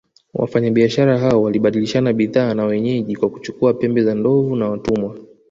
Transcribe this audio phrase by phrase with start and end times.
[0.33, 5.17] Wafanyabiashara hao walibadilishana bidhaa na wenyeji kwa kuchukua pembe za ndovu na watumwa